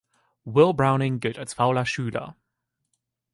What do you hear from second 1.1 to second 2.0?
gilt als fauler